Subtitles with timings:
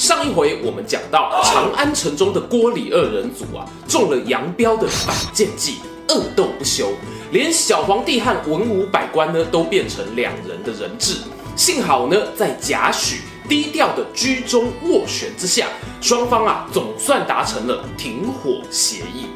[0.00, 5.74] 上一回我们讲到长安城中的郭李二人组啊，中了杨彪的反间计，
[6.08, 6.90] 恶斗不休，
[7.32, 11.16] 连小皇帝和文武百官呢都变成两人的人质。
[11.54, 15.66] 幸好呢，在贾诩低调的居中斡旋之下，
[16.00, 19.26] 双方啊总算达成了停火协议。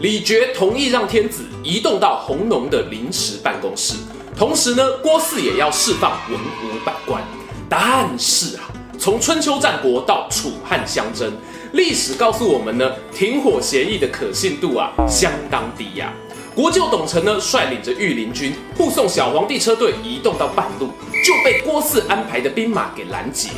[0.00, 3.92] 李傕同意让天子移动到弘农的临时办公室，
[4.34, 7.22] 同时呢，郭汜也要释放文武百官。
[7.68, 8.70] 但是啊。
[8.98, 11.32] 从春秋战国到楚汉相争，
[11.72, 16.12] 历史告诉我们呢，停火协议的可信度啊相当低呀、
[16.52, 20.88] 国舅董承呢率领着御林军护送小皇帝车队移动到半路，
[21.24, 23.50] 就被郭汜安排的兵马给拦截。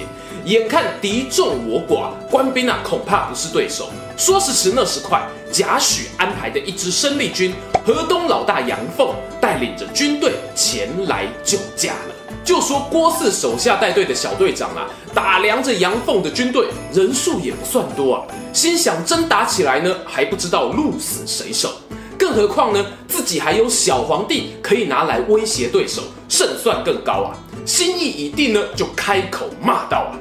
[0.44, 3.88] 眼看敌众我寡，官兵啊恐怕不是对手。
[4.18, 7.54] 说时迟，那时快，贾诩安排的一支生力军，
[7.86, 12.14] 河东老大杨凤带领着军队前来救驾了。
[12.44, 21.70] 就说郭汜手下带队的小队长啊，打量着杨凤的军队，人数也不算多啊，心想真打起来呢，还不知道鹿死谁手。
[22.18, 27.36] 更何况呢，自己还有小皇帝可以拿来威胁对手，胜算更高啊。
[27.64, 30.18] 心意已定呢，就开口骂道啊：“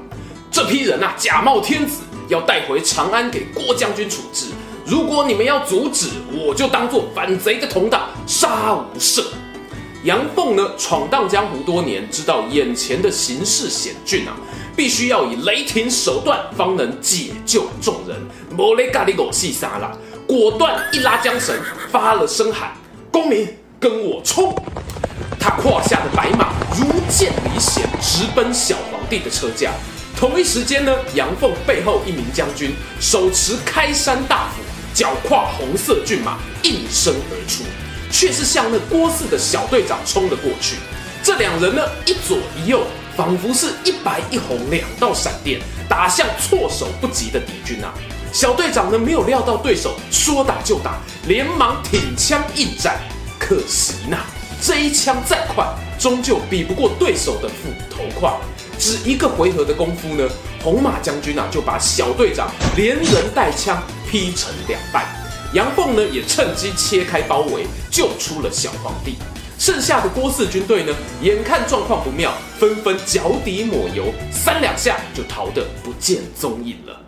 [0.51, 4.47] 这批人啊，假冒天子，要带回长安给郭将军处置。
[4.85, 9.23] 如果你们要阻止，我就当做反贼的同党，杀无赦。”
[10.03, 14.33] 杨凤呢，闯荡江湖多年，知道眼前的形势险峻啊，
[14.73, 18.17] 必须要以雷霆手段方能解救众人。
[18.55, 19.91] 莫雷咖哩狗西沙拉，
[20.25, 21.53] 果断一拉缰绳，
[21.91, 22.71] 发了声喊
[23.11, 23.45] ：“公民
[23.77, 24.55] 跟我冲！”
[25.37, 29.71] 他胯下的白马如箭离弦，直奔小皇帝的车驾。
[30.15, 34.61] 同一时间呢，杨凤背后一名将军手持开山大斧，
[34.93, 37.65] 脚跨红色骏马，应声而出。
[38.11, 40.77] 却是向那郭四的小队长冲了过去，
[41.23, 47.93] 这两人呢，一左一右，仿佛是一白一红两道闪电，打向措手不及的敌军啊！
[48.31, 52.99] 小队长呢，没有料到对手说打就打，连忙挺枪应战。
[53.39, 54.17] 可惜呢，
[54.61, 55.65] 这一枪再快，
[55.97, 58.31] 终究比不过对手的斧头快。
[58.77, 60.29] 只一个回合的功夫呢，
[60.63, 65.18] 红马将军啊，就把小队长连人带枪劈成两半。
[65.51, 69.15] 杨凤呢，也趁机切开包围，救出了小皇帝。
[69.57, 70.93] 剩下的郭汜军队呢，
[71.23, 77.01] 眼看状况不妙，纷纷脚底抹油，三两下就逃得不见踪影了。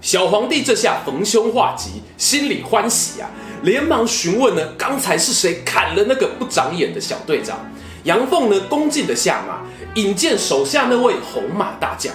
[0.00, 3.28] 小皇帝这下逢凶化吉，心里欢喜啊，
[3.62, 7.58] 连忙询问呢，刚才是谁砍了那个不长眼的小队长？
[8.04, 9.60] 杨凤呢，恭敬的下马，
[9.94, 12.12] 引荐手下那位红马大将。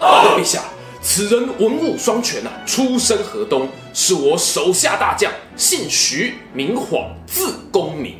[0.00, 0.62] 陛下。
[1.06, 8.16] 此人文武双全啊，出身河东，是我手下大将，姓徐，名晃，字公明。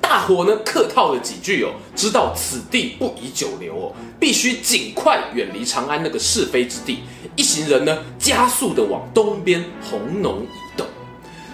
[0.00, 6.98] 大伙呢客套了几句哦，知道此地不宜久留哦，必须尽快远离长安那个是非之地。
[7.36, 10.84] 一行人呢加速的往东边弘农移动。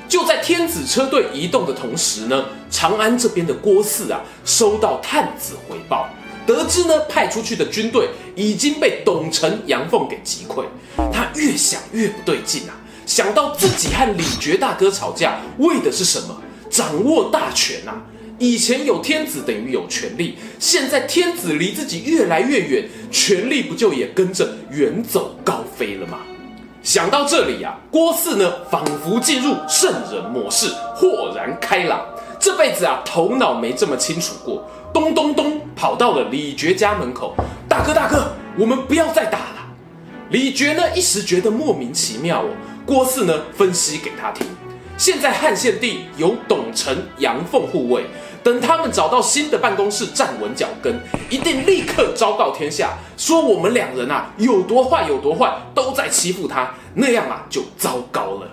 [0.09, 6.09] 就在天子车队移动的同时呢，长安这边的郭汜啊，收到探子回报。
[6.47, 10.65] 得知呢，派出去的军队已经被董承、杨凤给击溃，
[11.13, 12.75] 他越想越不对劲啊！
[13.07, 16.41] 想到自己和李傕大哥吵架，为的是什么？
[16.71, 18.03] 掌握大权啊！
[18.39, 26.19] 以前有天子等于有权力，现在天子离自己越来越远，权力不就也跟着远走高飞了吗？
[26.83, 30.67] 想到这里啊，郭汜呢，仿佛进入圣人模式，
[30.97, 32.05] 豁然开朗。
[32.41, 34.69] 这辈子啊，头脑没这么清楚过。
[34.93, 37.35] 咚咚咚，跑到了李傕家门口。
[37.69, 39.67] 大哥大哥，我们不要再打了。
[40.31, 42.49] 李傕呢，一时觉得莫名其妙哦。
[42.85, 44.47] 郭汜呢，分析给他听。
[44.99, 48.05] 现在汉献帝有董承、杨凤护卫，
[48.43, 50.95] 等他们找到新的办公室站稳脚跟，
[51.31, 56.73] 一定立刻昭告天下，说我们两人啊有多坏有多坏，都在欺负他。
[56.95, 58.49] 那样啊，就糟糕了。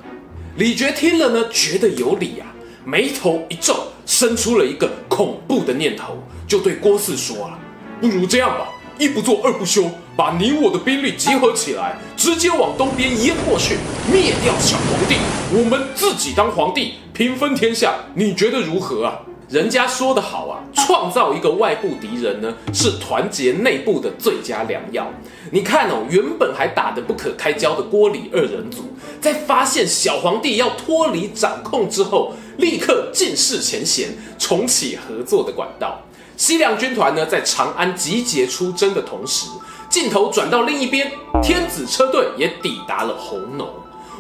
[0.56, 2.48] 李傕听了呢，觉得有理啊。
[2.86, 3.76] 眉头一皱，
[4.06, 6.18] 生出了一个恐怖的念头，
[6.50, 7.60] 就对郭汜说啊
[8.02, 13.76] ：“不如这样吧，一不做二不休，把你我的兵力集合起来，直接往东边淹过去，
[14.12, 15.16] 灭掉小皇帝，
[15.54, 25.08] 我们自己当皇帝，平分天下，你觉得如何啊？”人家说得好啊，创造一个外部敌人呢，是团结内部的最佳良药。
[25.52, 28.84] 你看哦，原本还打得不可开交的郭李二人组，
[29.22, 36.00] 在发现小皇帝要脱离掌控之后，立刻尽释前嫌，重启合作的管道。
[36.40, 39.50] 西凉军团呢，在长安集结出征的同时，
[39.90, 41.12] 镜头转到另一边，
[41.44, 43.70] 天子车队也抵达了弘农。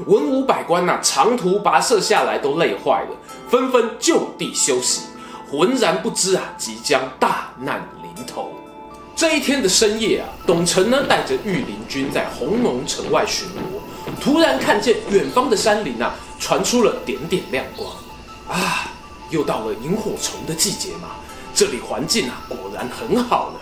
[0.06, 3.16] 文武百官呐、啊，长途跋涉下来都累坏了，
[3.50, 5.04] 纷纷就地休息，
[5.50, 8.51] 浑然不知啊，即将大难临头。
[9.16, 17.89] 这一天的深夜啊，董承呢带着御林军在弘农城外巡逻，突然看见远方的山林啊，传出了点点亮光。
[18.50, 18.92] 啊，
[19.30, 21.12] 又到了萤火虫的季节嘛，
[21.54, 23.60] 这里环境啊果然很好了。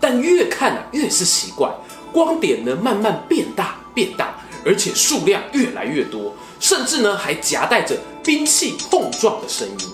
[0.00, 1.70] 但越看啊越是奇怪，
[2.12, 4.34] 光点呢慢慢变大变大，
[4.64, 9.88] 而且数量越来越多，甚至呢还夹带着兵器碰撞的声音。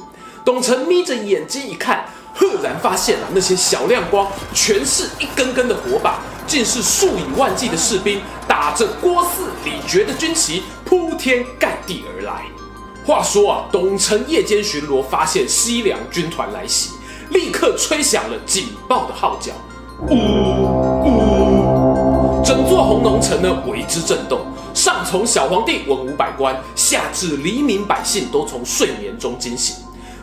[0.44, 2.04] 董承眯着眼睛一看。
[2.34, 12.44] 赫然发现啊，那些小亮光全是一根根的火把，竟是数以万计的士兵打着郭汜、李傕的军旗铺天盖地而来。
[13.04, 16.90] 话说啊，董承夜间巡逻，发现西凉军团来袭，
[17.30, 19.52] 立刻吹响了警报的号角，
[20.08, 20.14] 呜
[21.04, 24.40] 呜，整座红龙城呢为之震动，
[24.72, 29.76] 上从小皇帝、文武百官，下至黎民百姓，都从睡眠中惊醒。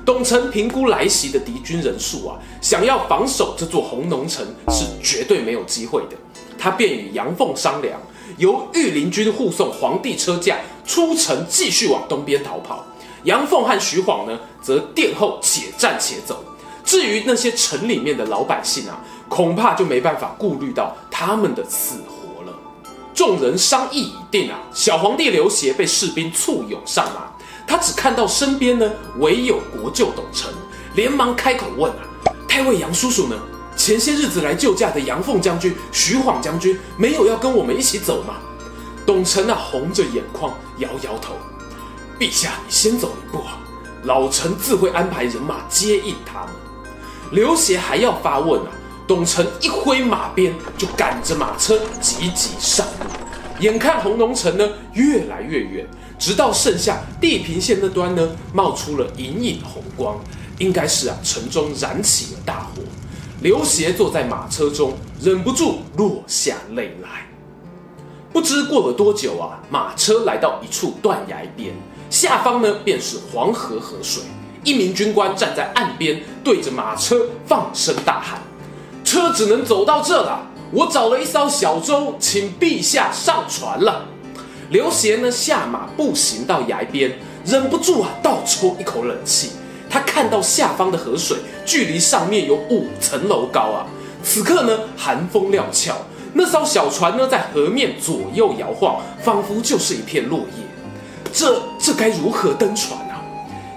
[0.04, 6.16] 董承评估来袭的敌军人数啊，想要防守这座红龙城是绝对没有机会的。
[6.58, 8.00] 他便与杨凤商量，
[8.38, 12.84] 由御林军护送皇帝车驾出城，继续往东边逃跑。
[13.24, 16.44] 杨凤和徐晃呢，则殿后且战且走。
[16.86, 22.54] 至于那些城里面的老百姓啊，恐怕就没办法顾虑到他们的死活了。
[23.14, 27.32] 众人商议已定啊，小皇帝刘协被士兵簇拥上马。
[27.68, 30.54] 他只看到身边呢，唯有国舅董承，
[30.94, 31.98] 连忙开口问啊
[32.48, 33.36] ：“太尉杨叔叔呢？
[33.76, 38.36] 前些日子来救驾的杨凤将军、徐晃将军，没有要跟我们一起走吗？”
[39.04, 41.34] 董承啊，红着眼眶，摇摇头
[42.20, 43.58] ：“陛下，你先走一步啊，
[44.04, 46.50] 老臣自会安排人马接应他们。”
[47.32, 48.68] 刘协还要发问啊，
[49.08, 53.06] 董承一挥马鞭，就赶着马车急急上路。
[53.60, 55.88] 眼看红龙城呢，越来越远。
[56.18, 60.18] 直到剩下地平线那端呢，冒出了隐隐红光，
[60.60, 62.82] 应该是啊，城中燃起了大火。
[63.42, 67.28] 刘协坐在马车中，忍不住落下泪来。
[68.32, 71.74] 不知过了多久啊，马车来到一处断崖边，
[72.10, 74.24] 下方呢便是黄河河水。
[74.66, 78.42] 一名军官站在岸边，对着马车放声大喊
[79.06, 84.06] ：“车只能走到这了，我找了一艘小舟，请陛下上船了。”
[84.72, 89.52] 刘协呢，下马步行到崖边，忍不住啊倒抽一口冷气。
[89.88, 93.86] 他看到下方的河水距离上面有五层楼高啊！
[94.24, 95.96] 此刻呢，寒风料峭，
[96.34, 100.66] 那艘小船呢在河面左右摇晃，仿佛就是一片落叶。
[101.32, 103.00] 这这该如何登船？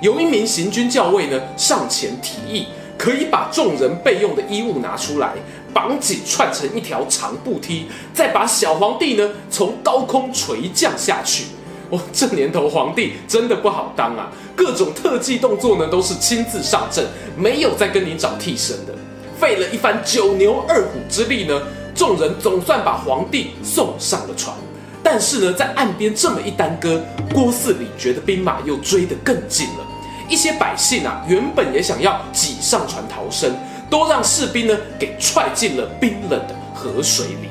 [0.00, 2.66] 有一名行军校尉呢上前提议，
[2.96, 5.34] 可以把众人备用的衣物拿出来。
[5.70, 11.44] 绑紧串成一条长步梯，再把小皇帝呢从高空垂降下去。
[11.90, 14.32] 哦，这年头皇帝真的不好当啊！
[14.56, 17.06] 各种特技动作呢都是亲自上阵，
[17.36, 18.94] 没有再跟你找替身的。
[19.38, 21.62] 费了一番九牛二虎之力呢，
[21.94, 24.56] 众人总算把皇帝送上了船。
[25.02, 27.00] 但是呢，在岸边这么一耽搁，
[27.32, 29.86] 郭四、李觉的兵马又追得更近了。
[30.28, 33.52] 一些百姓啊，原本也想要挤上船逃生。
[33.90, 37.48] 都让士兵呢给踹进了冰冷的河水里。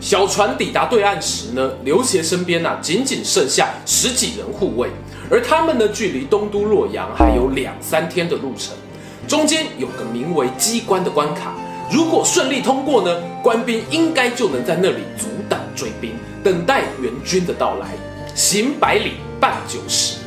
[0.00, 4.88] 小船抵达对岸时呢，刘协身边啊仅仅剩下十几人护卫，
[5.30, 8.74] 而他们呢距离东都洛阳还有两三天的路程，
[9.28, 11.54] 中间有个名为机关的关卡，
[11.92, 16.12] 如果顺利通过呢，官兵应该就能在那里阻挡追兵，
[16.46, 17.88] 等待援军的到来。
[18.36, 20.18] 行百里，半九十。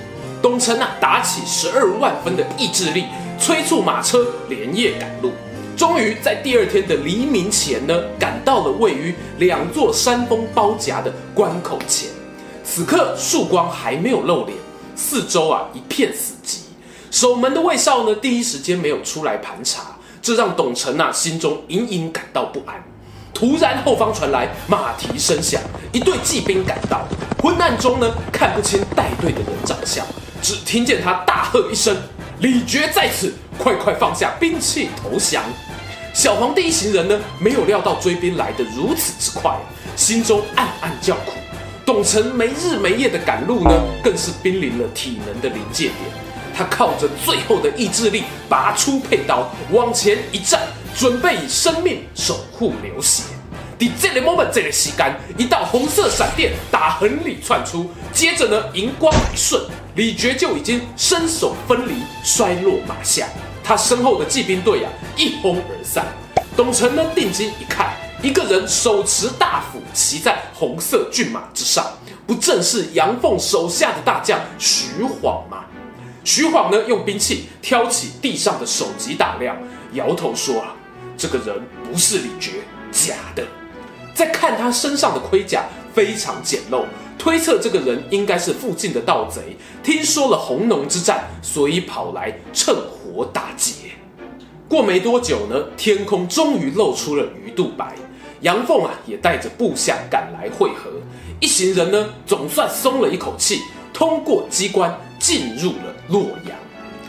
[0.41, 3.05] 董承啊，打起十二万分的意志力，
[3.39, 5.31] 催促马车连夜赶路。
[5.77, 12.09] 终于在第二天的黎明前呢，赶到了位于两座山峰包夹的关口前。
[12.65, 14.57] 此刻曙光还没有露脸，
[14.97, 16.63] 四周啊一片死寂。
[17.11, 22.83] 守门的卫哨呢，第一时间没有出来盘查，这让董承啊心中隐隐感到不安。
[23.39, 25.62] 突然后方传来马蹄声响，
[25.93, 27.08] 一队骑兵赶到，
[27.41, 30.05] 昏暗中呢看不清带队的人长相。
[30.41, 31.96] 只听见他大喝一声
[32.39, 35.41] ：“李傕在此，快快放下兵器投降！”
[36.13, 39.55] 小皇帝一行人呢，没有料到追兵来得如此之快，
[39.96, 41.31] 心中暗暗叫苦。
[41.86, 43.72] 董承没日没夜的赶路呢，
[44.03, 45.96] 更是濒临了体能的临界点。
[46.53, 50.60] 他靠着最后的意志力，拔出佩刀，往前一站，
[50.96, 53.24] 准备以生命守护刘协。
[53.79, 59.62] 在这个 moment 这个时间，一道红色闪电打横里窜出，接着呢，银光一瞬，
[59.96, 63.27] 李傕就已经身首分离，摔落马下。
[63.63, 66.05] 他身后的骑兵队啊，一哄而散。
[66.58, 71.86] 董承呢，定睛一看，一个人手持大斧，骑在红色骏马之上，
[72.27, 75.63] 不正是杨凤手下的大将徐晃吗？
[76.25, 79.55] 徐晃呢，用兵器挑起地上的首级打量，
[79.93, 80.75] 摇头说：“啊，
[81.19, 82.51] 这个人不是李傕，
[82.91, 83.43] 假的。”
[84.15, 86.85] 再看他身上的盔甲非常简陋，
[87.17, 93.73] 推测这个人应该是附近的盗贼，听说了红农之战，所以跑来趁火打劫。
[94.67, 97.95] 过没多久呢，天空终于露出了鱼肚白，
[98.41, 100.91] 杨凤啊也带着部下赶来会合，
[101.39, 103.61] 一行人呢总算松了一口气，
[103.93, 106.57] 通过机关进入了洛阳。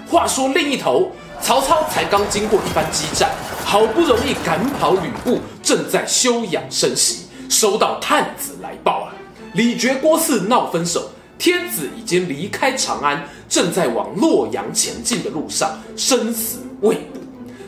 [0.08, 1.10] 话说另一头，
[1.42, 3.30] 曹操才刚经过一番激战。
[3.64, 9.14] 好不容易赶跑吕布，正在休养生息，收到探子来报啊，
[9.54, 17.20] 李傕郭汜闹分手，天子已经离开长安，正在往洛阳前进的路上，生死未卜。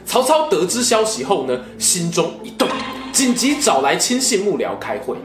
[0.05, 2.69] 曹操得知消息后呢，心中一动，
[3.13, 5.17] 紧急找来亲信幕僚开会。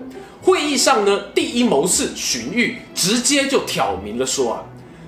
[0.44, 4.64] 会议上呢，第一谋士荀彧直接就挑明了说啊，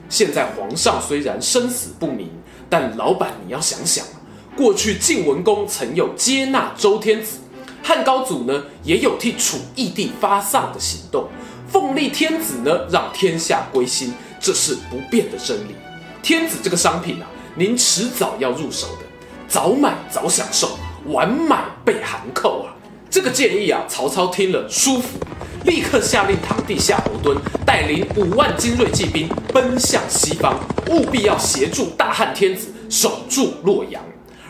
[0.10, 2.27] 现在皇上虽然生死不明，
[2.69, 4.05] 但老板你要想想。
[4.55, 7.39] 过去晋文公曾有接纳周天子，
[7.81, 11.29] 汉高祖呢也有替楚义帝发丧的行动，
[11.67, 15.75] 奉立天子呢让天下归心，这是不变的真理。
[16.21, 19.05] 天子这个商品啊，您迟早要入手的，
[19.47, 22.75] 早买早享受，晚买被函扣啊。
[23.09, 25.17] 这个建议啊，曹操听了舒服，
[25.69, 30.59] 立刻下令堂弟夏侯惇带领五万精锐骑兵奔向西方，
[30.89, 34.01] 务必要协助大汉天子守住洛阳。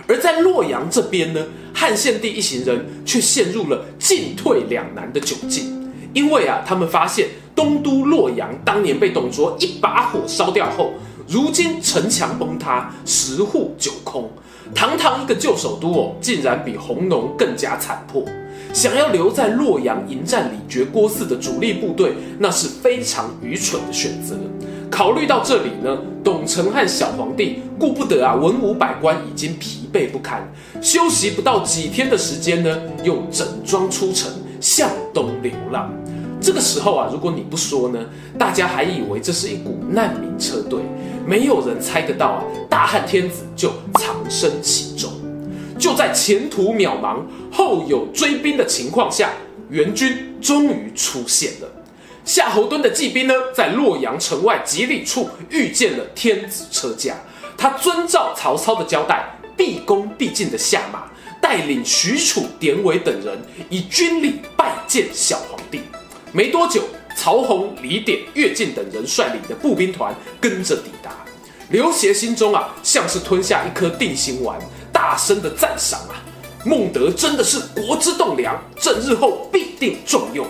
[0.07, 10.93] 而在洛阳这边呢，汉献帝一行人却陷入了进退两难的窘境，因为啊，他们发现东都洛阳当年被董卓一把火烧掉后，
[11.29, 14.27] 如今城墙崩塌，十户九空，
[14.73, 18.25] 堂堂一个旧首都哦，竟然比弘农更加残破。
[18.73, 24.35] 想要留在洛阳迎战李傕郭汜的主力部队，那是非常愚蠢的选择。
[24.89, 35.93] 考虑到这里呢，董承和小皇帝顾不得啊，文武百官已经疲惫不堪，休息不到几天的时间呢，又整装出城向东流浪。
[36.41, 37.99] 这个时候啊，如果你不说呢，
[38.37, 40.79] 大家还以为这是一股难民车队，
[41.25, 45.11] 没有人猜得到啊，大汉天子就藏身其中。
[45.77, 47.19] 就在前途渺茫、
[47.51, 49.31] 后有追兵的情况下，
[49.69, 51.67] 援军终于出现了。
[52.25, 57.15] 夏侯惇的骑兵呢，在洛阳城外几里处遇见了天子车驾。
[57.57, 61.03] 他遵照曹操的交代，毕恭毕敬的下马，
[61.41, 63.37] 带领许褚、典韦等人
[63.69, 65.81] 以军礼拜见小皇帝。
[66.31, 66.83] 没多久，
[67.15, 71.11] 曹洪、李典、乐进等人率领的步兵团跟着抵达。
[71.69, 74.59] 刘协心中啊，像是吞下一颗定心丸，
[74.91, 76.21] 大声的赞赏啊，
[76.65, 80.45] 孟德真的是国之栋梁，朕日后必定重用。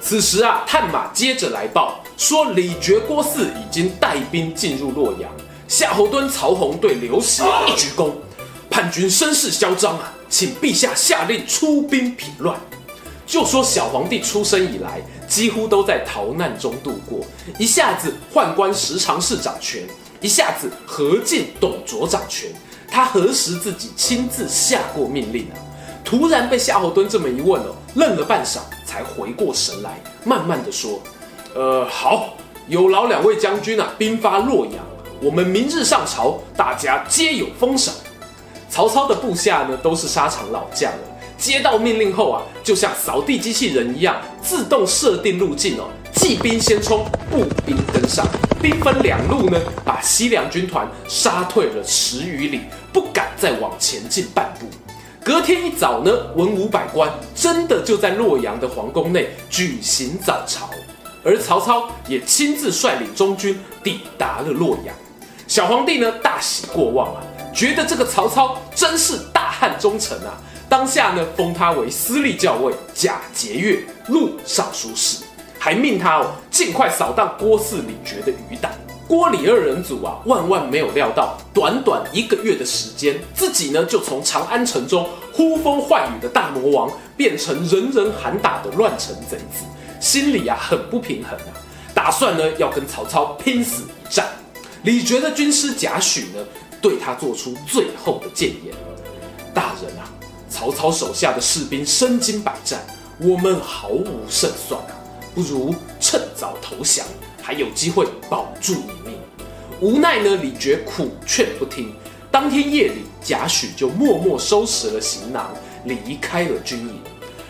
[0.00, 5.30] 此时啊，探马接着来报说，李傕郭汜已经带兵进入洛阳。
[5.66, 8.12] 夏侯惇、曹洪对刘协一鞠躬，
[8.68, 12.58] 叛军声势嚣张啊，请陛下下令出兵平乱。
[13.34, 17.18] 就说小皇帝出生以来，几乎都在逃难中度过，
[17.58, 19.82] 一下子宦官十常侍掌权，
[20.20, 22.48] 一下子何进、董卓掌权，
[22.88, 25.58] 他何时自己亲自下过命令啊？
[26.04, 28.58] 突然被夏侯惇这么一问哦，愣了半晌。
[28.86, 31.00] 才回过神来，慢慢的说
[31.56, 32.34] ：“呃，好，
[32.68, 34.74] 有劳两位将军啊，兵发洛阳，
[35.20, 37.92] 我们明日上朝，大家皆有封赏。”
[38.70, 40.98] 曹操的部下呢，都是沙场老将了，
[41.44, 48.26] 接到命令后啊，就像扫地机器人一样，自动设定路径哦，骑兵先冲，步兵跟上，
[48.62, 52.60] 兵分两路呢，把西凉军团杀退了十余里，
[52.94, 54.66] 不敢再往前进半步。
[55.22, 60.70] 隔天一早呢，文武百官真的就在洛阳的皇宫内举行早朝，
[61.22, 64.94] 而曹操也亲自率领中军抵达了洛阳。
[65.46, 67.20] 小皇帝呢，大喜过望啊，
[67.52, 70.40] 觉得这个曹操真是大汉忠臣啊，
[70.74, 75.22] 当下呢，封他为司隶校尉、假节鉞、录尚书事，
[75.56, 78.72] 还命他哦尽快扫荡郭汜、李傕的余党。
[79.06, 89.64] 郭李二人组啊，万万没有料到，短短一个月的时间，自己呢就从长安城中呼风唤雨的大魔王，变成人人喊打的乱臣贼子，
[90.00, 91.54] 心里啊很不平衡啊，
[91.94, 94.26] 打算呢要跟曹操拼死一战。
[94.82, 96.44] 李傕的军师贾诩呢，
[96.82, 98.74] 对他做出最后的谏言：
[99.54, 100.10] 大人啊，
[100.54, 102.80] 曹操手下的士兵身经百战，
[103.18, 104.94] 我们毫无胜算啊，
[105.34, 107.04] 不如趁早投降，
[107.42, 109.18] 还有机会保住一命。
[109.80, 111.92] 无奈呢，李傕苦劝不听。
[112.30, 115.52] 当天夜里，贾诩就默默收拾了行囊，
[115.86, 117.00] 离开了军营。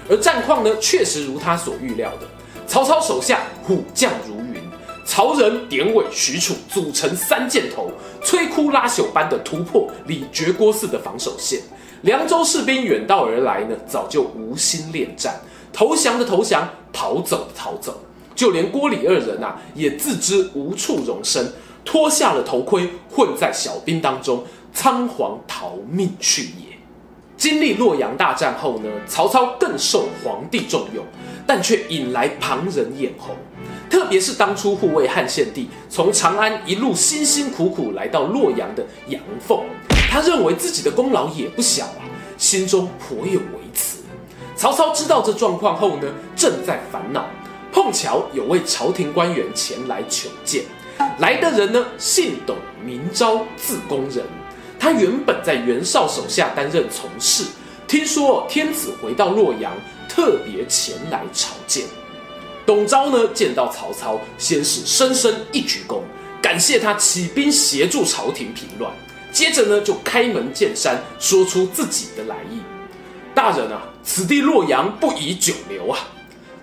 [0.08, 2.26] 而战况呢，确实如他所预料的，
[2.66, 4.62] 曹操手下虎将如云，
[5.04, 7.92] 曹仁、典韦、许褚组成三箭头，
[8.24, 11.60] 摧枯拉朽般的突破李傕郭汜的防守线。
[12.04, 15.40] 凉州士兵远道而来呢，早就无心恋战，
[15.72, 17.98] 投降的投降，逃走的逃走，
[18.34, 21.50] 就连郭李二人啊，也自知无处容身，
[21.82, 24.44] 脱下了头盔，混在小兵当中。
[24.74, 26.76] 仓皇逃命去也。
[27.38, 31.02] 经历洛阳大战后呢，曹操更受皇帝重用，
[31.46, 33.34] 但却引来旁人眼红。
[33.88, 39.60] 特别是当初护卫汉献帝，从长安一路辛辛苦苦来到洛阳的杨凤，
[40.14, 42.06] 他认为自己的功劳也不小啊，
[42.38, 43.98] 心中颇有微词。
[44.54, 46.06] 曹操知道这状况后呢，
[46.36, 47.26] 正在烦恼，
[47.72, 50.62] 碰巧有位朝廷官员前来求见。
[51.18, 54.24] 来的人呢，姓董，名昭，字公人。
[54.78, 57.46] 他原本在袁绍手下担任从事，
[57.88, 59.72] 听说天子回到洛阳，
[60.08, 61.86] 特别前来朝见。
[62.64, 66.02] 董昭呢，见到曹操，先是深深一鞠躬，
[66.40, 68.92] 感谢他起兵协助朝廷平乱。
[69.34, 72.60] 接着呢，就开门见山说出自己的来意
[73.34, 75.98] ：“大人啊，此地洛阳不宜久留啊。”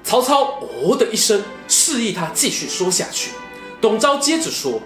[0.06, 3.32] 曹操哦的一声，示意他继续说下去。
[3.82, 4.82] 董昭接着说：“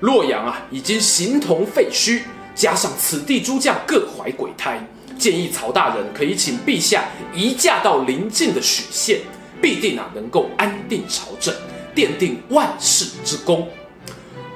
[0.00, 2.20] 洛阳啊，已经形同废墟。”
[2.54, 4.86] 加上此地诸将各怀鬼胎，
[5.18, 9.22] 建议曹大人可以请陛下移驾到邻近的许县，
[9.58, 11.54] 必定啊能够安定朝政，
[11.94, 13.66] 奠定万世之功。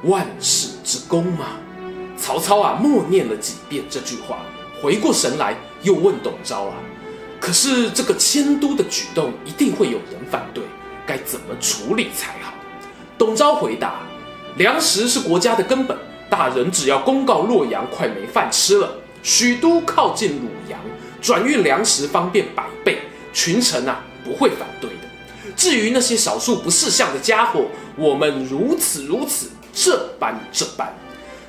[0.02, 1.56] 万世之功吗？
[2.16, 4.38] 曹操啊默念了几遍这句话，
[4.82, 6.74] 回过神来又问董昭啊
[7.40, 10.64] ：“可是这个迁都的举动一定会有人反对，
[11.06, 12.52] 该怎么处理才好？”
[13.18, 14.00] 董昭回答
[14.56, 15.96] ：“粮食是国家的根本。”
[16.28, 18.90] 大人只要公告洛阳快没饭吃了，
[19.22, 20.80] 许都靠近鲁阳，
[21.22, 22.98] 转运粮食方便百倍，
[23.32, 25.54] 群臣啊不会反对的。
[25.54, 30.92] 至于那些少数不识相的家伙，我们如此如此，这般这般。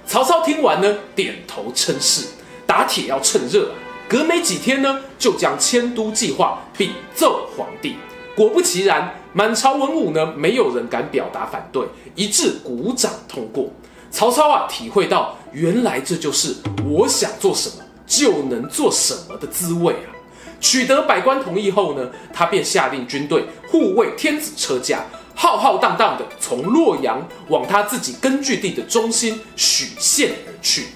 [0.07, 2.25] 曹操听完呢，点头称是，
[2.65, 3.75] 打铁要趁热啊，
[4.07, 7.97] 隔没几天呢，就将迁都计划禀奏皇帝。
[8.33, 13.69] 果不其然，满朝文武呢，没有人敢表达反对，一致鼓掌通过。
[14.09, 20.15] 曹操啊，体会到原来这就是我想做什么就能做什么的滋味啊！
[20.61, 25.03] 取得百官同意后呢，他便下令军队护卫天子车驾，
[25.39, 30.87] 浩浩荡荡地从洛阳往他自己根据地的中心许县而去。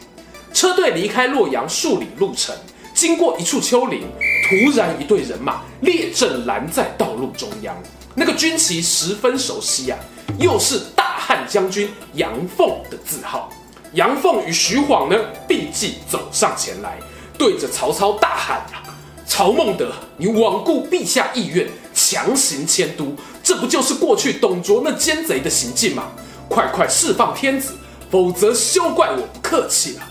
[0.52, 2.56] 车队离开洛阳数里路程，
[2.92, 4.02] 经过一处丘陵，
[4.50, 7.78] 突然一队人马列阵拦在道路中央，
[8.16, 10.00] 那个军旗十分熟悉啊，
[10.40, 13.48] 又是大汉将军杨凤的字号，
[13.94, 15.16] 杨凤与徐晃呢
[15.50, 16.98] 立即走上前来，
[17.38, 18.82] 对着曹操大喊啊
[19.28, 21.70] ：“曹孟德，你罔顾陛下意愿，
[22.12, 26.10] 强行迁都，这不就是过去董卓那奸贼的行径吗？
[26.50, 27.72] 快快释放天子，
[28.10, 30.02] 否则休怪我不客气了。”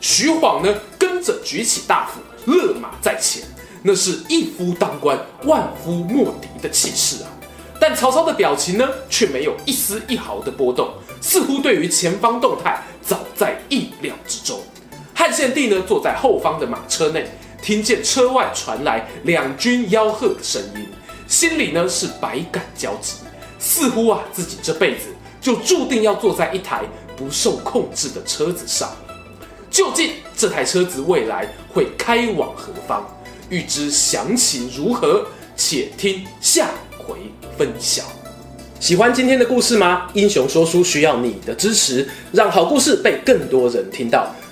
[0.00, 3.42] 徐晃呢跟着举起大斧，勒马在前，
[3.82, 7.28] 那是一夫当关，万夫莫敌的气势啊！
[7.78, 10.88] 但曹操的表情呢，却没有一丝一毫的波动，
[11.20, 14.58] 似乎对于前方动态早在意料之中。
[15.12, 17.30] 汉献帝呢，坐在后方的马车内，
[17.62, 20.88] 听见车外传来两军吆喝的声音，
[21.32, 23.14] 心里呢是百感交集，
[23.58, 25.06] 似乎啊自己这辈子
[25.40, 26.82] 就注定要坐在一台
[27.16, 28.94] 不受控制的车子上。
[29.70, 33.02] 究竟这台车子未来会开往何方？
[33.48, 35.24] 欲知详情如何，
[35.56, 36.68] 且听下
[36.98, 37.16] 回
[37.56, 38.02] 分晓。
[38.78, 40.10] 喜欢今天的故事吗？
[40.12, 44.30] 英雄说书需要你的支持，让好故事被更多人听到。